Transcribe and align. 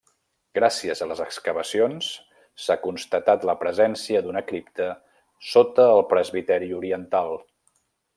Gràcies 0.57 1.01
a 1.05 1.07
les 1.09 1.19
excavacions 1.25 2.07
s'ha 2.63 2.77
constatat 2.85 3.45
la 3.49 3.55
presència 3.65 4.23
d'una 4.29 4.43
cripta 4.53 4.89
sota 5.51 5.87
el 5.99 6.03
presbiteri 6.15 6.73
oriental. 6.83 7.37